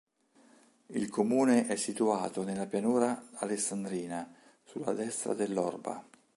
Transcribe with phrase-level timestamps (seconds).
[0.87, 4.27] Il comune è situato nella pianura alessandrina
[4.63, 6.03] sulla destra dell'Orba.